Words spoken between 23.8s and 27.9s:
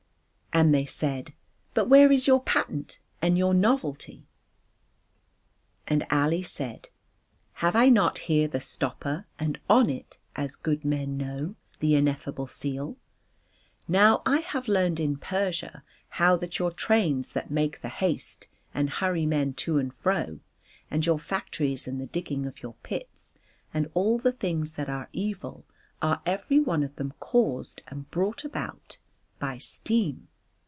all the things that are evil are everyone of them caused